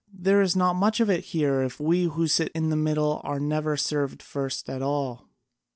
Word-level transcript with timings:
There's 0.11 0.55
not 0.55 0.73
much 0.73 0.99
of 0.99 1.11
it 1.11 1.25
here, 1.25 1.61
if 1.61 1.79
we 1.79 2.05
who 2.05 2.25
sit 2.25 2.51
in 2.55 2.69
the 2.71 2.75
middle 2.75 3.21
are 3.23 3.39
never 3.39 3.77
served 3.77 4.23
first 4.23 4.67
at 4.67 4.81
all!' 4.81 5.29